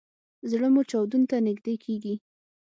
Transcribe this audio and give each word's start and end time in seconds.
زړه 0.51 0.67
مو 0.73 0.81
چاودون 0.91 1.23
ته 1.29 1.37
نږدې 1.47 1.75
کیږي 1.83 2.15